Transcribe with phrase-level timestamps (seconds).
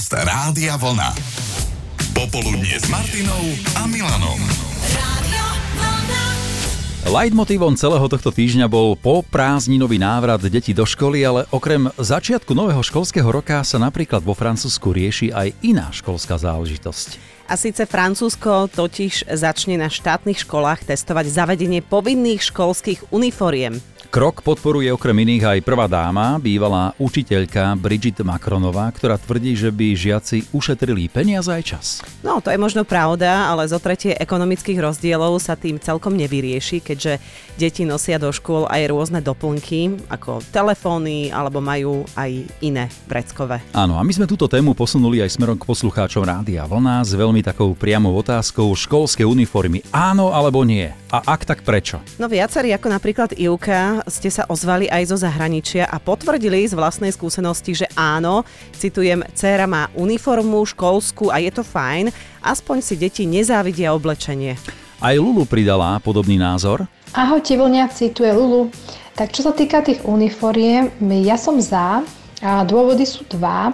[0.00, 1.12] Podcast Rádia Vlna.
[2.16, 3.36] Popoludnie s Martinou
[3.76, 4.40] a Milanom.
[7.04, 12.80] Leitmotívom celého tohto týždňa bol po prázdninový návrat detí do školy, ale okrem začiatku nového
[12.80, 17.20] školského roka sa napríklad vo Francúzsku rieši aj iná školská záležitosť.
[17.52, 23.76] A síce Francúzsko totiž začne na štátnych školách testovať zavedenie povinných školských uniforiem.
[24.10, 29.94] Krok podporuje okrem iných aj prvá dáma, bývalá učiteľka Brigitte Macronová, ktorá tvrdí, že by
[29.94, 31.86] žiaci ušetrili peniaze aj čas.
[32.26, 37.22] No, to je možno pravda, ale zo tretie ekonomických rozdielov sa tým celkom nevyrieši, keďže
[37.54, 43.62] deti nosia do škôl aj rôzne doplnky, ako telefóny, alebo majú aj iné vreckové.
[43.78, 47.46] Áno, a my sme túto tému posunuli aj smerom k poslucháčom Rádia Vlna s veľmi
[47.46, 49.86] takou priamou otázkou školské uniformy.
[49.94, 50.90] Áno alebo nie?
[51.14, 52.02] A ak tak prečo?
[52.18, 57.12] No viacerí, ako napríklad Ivka, ste sa ozvali aj zo zahraničia a potvrdili z vlastnej
[57.12, 63.28] skúsenosti, že áno, citujem, dcéra má uniformu školskú a je to fajn, aspoň si deti
[63.28, 64.56] nezávidia oblečenie.
[65.00, 66.84] Aj Lulu pridala podobný názor.
[67.16, 68.68] Ahojte vlniaci, tu je Lulu.
[69.16, 70.92] Tak čo sa týka tých uniforiem,
[71.24, 72.04] ja som za,
[72.40, 73.68] a dôvody sú dva.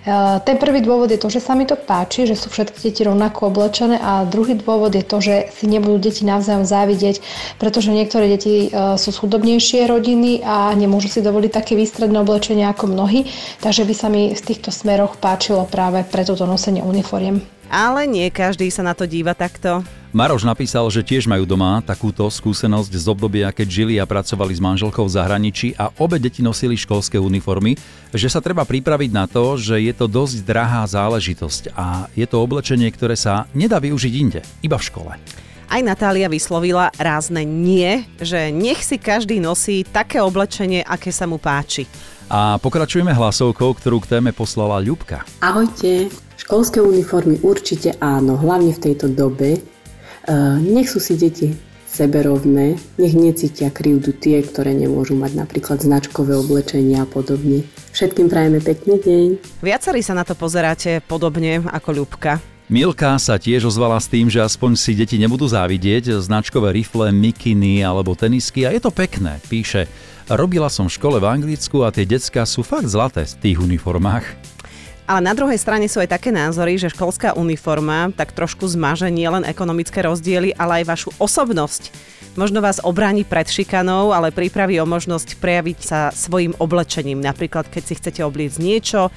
[0.00, 3.04] E, ten prvý dôvod je to, že sa mi to páči, že sú všetky deti
[3.04, 7.20] rovnako oblečené a druhý dôvod je to, že si nebudú deti navzájom závidieť,
[7.60, 12.64] pretože niektoré deti e, sú z chudobnejšie rodiny a nemôžu si dovoliť také výstredné oblečenie
[12.64, 13.28] ako mnohí,
[13.60, 17.44] takže by sa mi v týchto smeroch páčilo práve pre toto nosenie uniforiem.
[17.70, 19.84] Ale nie každý sa na to díva takto.
[20.10, 24.58] Maroš napísal, že tiež majú doma takúto skúsenosť z obdobia, keď žili a pracovali s
[24.58, 27.78] manželkou v zahraničí a obe deti nosili školské uniformy,
[28.10, 32.42] že sa treba pripraviť na to, že je to dosť drahá záležitosť a je to
[32.42, 35.12] oblečenie, ktoré sa nedá využiť inde, iba v škole.
[35.70, 41.38] Aj Natália vyslovila rázne nie, že nech si každý nosí také oblečenie, aké sa mu
[41.38, 41.86] páči.
[42.26, 45.22] A pokračujeme hlasovkou, ktorú k téme poslala Ľubka.
[45.38, 49.62] Ahojte, školské uniformy určite áno, hlavne v tejto dobe,
[50.60, 51.56] nech sú si deti
[51.90, 57.66] seberovné, nech necítia krivdu tie, ktoré nemôžu mať napríklad značkové oblečenia a podobne.
[57.90, 59.28] Všetkým prajeme pekný deň.
[59.58, 62.38] Viacerí sa na to pozeráte podobne ako Ľubka.
[62.70, 67.82] Milka sa tiež ozvala s tým, že aspoň si deti nebudú závidieť značkové rifle, mikiny
[67.82, 69.90] alebo tenisky a je to pekné, píše.
[70.30, 74.22] Robila som v škole v Anglicku a tie decka sú fakt zlaté v tých uniformách.
[75.10, 79.42] Ale na druhej strane sú aj také názory, že školská uniforma tak trošku zmaže nielen
[79.42, 81.90] ekonomické rozdiely, ale aj vašu osobnosť.
[82.38, 87.18] Možno vás obráni pred šikanou, ale pripraví o možnosť prejaviť sa svojim oblečením.
[87.18, 89.10] Napríklad, keď si chcete obliecť niečo,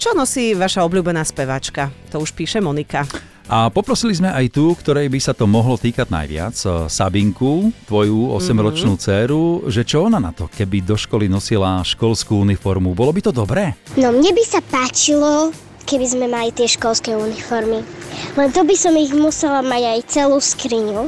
[0.00, 1.92] čo nosí vaša obľúbená spevačka.
[2.16, 3.04] To už píše Monika.
[3.46, 8.34] A poprosili sme aj tú, ktorej by sa to mohlo týkať najviac, eh, Sabinku, tvoju
[8.34, 9.06] 8-ročnú mm-hmm.
[9.06, 12.90] dceru, že čo ona na to, keby do školy nosila školskú uniformu?
[12.90, 13.78] Bolo by to dobré?
[13.94, 15.54] No mne by sa páčilo,
[15.86, 17.86] keby sme mali tie školské uniformy.
[18.34, 21.06] Len to by som ich musela mať aj celú skriňu.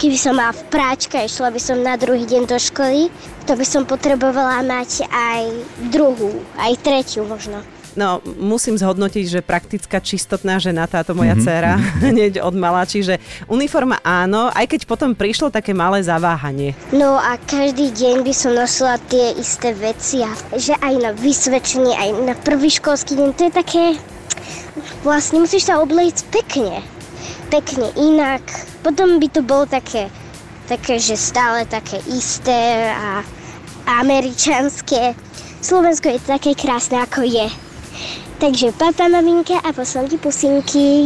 [0.00, 3.12] Keby som mala v práčka, išla by som na druhý deň do školy,
[3.44, 5.44] to by som potrebovala mať aj
[5.92, 7.60] druhú, aj tretiu možno.
[7.98, 11.46] No, musím zhodnotiť, že praktická čistotná žena, táto moja mm-hmm.
[11.46, 11.74] dcéra,
[12.06, 13.18] hneď od mala, čiže
[13.50, 16.78] uniforma áno, aj keď potom prišlo také malé zaváhanie.
[16.94, 21.94] No a každý deň by som nosila tie isté veci a že aj na vysvedčenie,
[21.98, 23.84] aj na prvý školský deň, to je také,
[25.02, 26.86] vlastne musíš sa oblieť pekne,
[27.50, 28.42] pekne inak.
[28.86, 30.06] Potom by to bolo také,
[30.70, 33.26] také, že stále také isté a
[34.00, 35.18] američanské.
[35.60, 37.69] Slovensko je také krásne, ako je.
[38.38, 41.04] Takže papa, maminka a poslám ti pusinky.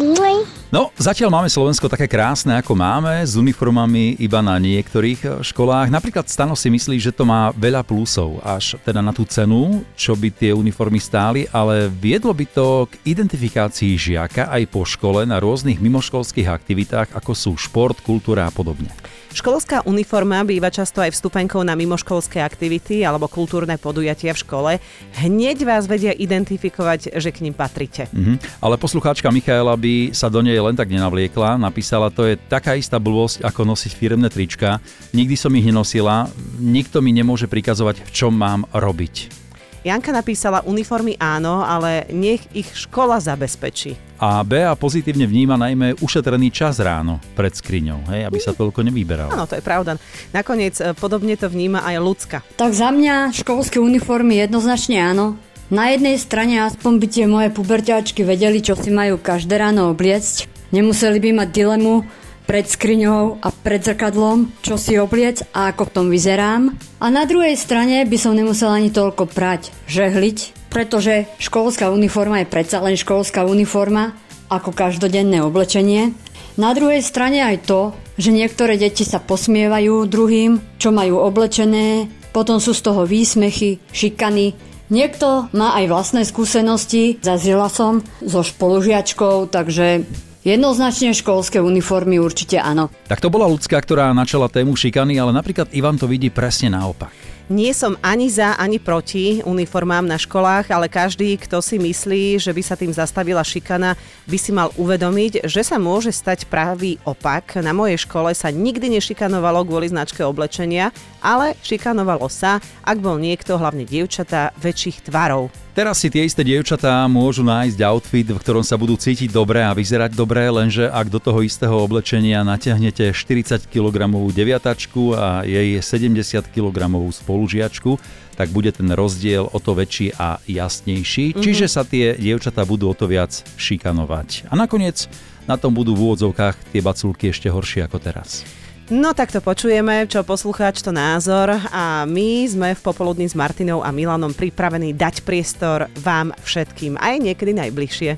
[0.74, 5.86] No, zatiaľ máme Slovensko také krásne, ako máme, s uniformami iba na niektorých eh, školách.
[5.86, 10.18] Napríklad Stano si myslí, že to má veľa plusov, až teda na tú cenu, čo
[10.18, 15.38] by tie uniformy stáli, ale viedlo by to k identifikácii žiaka aj po škole na
[15.38, 18.90] rôznych mimoškolských aktivitách, ako sú šport, kultúra a podobne.
[19.34, 24.72] Školská uniforma býva často aj vstupenkou na mimoškolské aktivity alebo kultúrne podujatia v škole.
[25.18, 28.06] Hneď vás vedia identifikovať, že k ním patrite.
[28.14, 28.62] Mm-hmm.
[28.62, 31.60] Ale poslucháčka Michaela by sa do nej len tak nenavliekla.
[31.60, 34.80] Napísala, to je taká istá blbosť, ako nosiť firemné trička.
[35.12, 39.44] Nikdy som ich nenosila, nikto mi nemôže prikazovať, v čom mám robiť.
[39.84, 44.16] Janka napísala uniformy áno, ale nech ich škola zabezpečí.
[44.16, 49.28] A Bea pozitívne vníma najmä ušetrený čas ráno pred skriňou, hej, aby sa toľko nevyberal.
[49.28, 50.00] Áno, to je pravda.
[50.32, 52.38] Nakoniec e, podobne to vníma aj ľudská.
[52.56, 55.36] Tak za mňa školské uniformy jednoznačne áno.
[55.68, 60.53] Na jednej strane aspoň by tie moje puberťačky vedeli, čo si majú každé ráno obliecť.
[60.74, 62.02] Nemuseli by mať dilemu,
[62.44, 66.76] pred skriňou a pred zrkadlom, čo si obliec a ako v tom vyzerám.
[67.00, 72.50] A na druhej strane by som nemusela ani toľko prať, žehliť, pretože školská uniforma je
[72.52, 74.12] predsa len školská uniforma
[74.52, 76.12] ako každodenné oblečenie.
[76.60, 77.80] Na druhej strane aj to,
[78.20, 84.54] že niektoré deti sa posmievajú druhým, čo majú oblečené, potom sú z toho výsmechy, šikany.
[84.92, 90.04] Niekto má aj vlastné skúsenosti, zazila som so spolužiačkou, takže
[90.44, 92.92] Jednoznačne školské uniformy určite áno.
[93.08, 97.08] Tak to bola ľudská, ktorá načala tému šikany, ale napríklad Ivan to vidí presne naopak.
[97.48, 102.52] Nie som ani za, ani proti uniformám na školách, ale každý, kto si myslí, že
[102.52, 103.96] by sa tým zastavila šikana,
[104.28, 107.56] by si mal uvedomiť, že sa môže stať pravý opak.
[107.64, 110.92] Na mojej škole sa nikdy nešikanovalo kvôli značke oblečenia,
[111.24, 115.63] ale šikanovalo sa, ak bol niekto, hlavne dievčatá, väčších tvarov.
[115.74, 119.74] Teraz si tie isté dievčatá môžu nájsť outfit, v ktorom sa budú cítiť dobre a
[119.74, 126.46] vyzerať dobre, lenže ak do toho istého oblečenia natiahnete 40 kg deviatačku a jej 70
[126.54, 126.78] kg
[127.10, 127.98] spolužiačku,
[128.38, 131.42] tak bude ten rozdiel o to väčší a jasnejší, mm-hmm.
[131.42, 134.46] čiže sa tie dievčatá budú o to viac šikanovať.
[134.46, 135.10] A nakoniec
[135.50, 138.46] na tom budú v úvodzovkách tie baculky ešte horšie ako teraz.
[138.92, 143.80] No tak to počujeme, čo poslucháč to názor a my sme v Popoludní s Martinou
[143.80, 148.10] a Milanom pripravení dať priestor vám všetkým, aj niekedy najbližšie.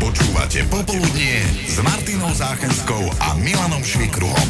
[0.00, 4.48] Počúvate Popoludnie s Martinou Záchenskou a Milanom Švikruhom.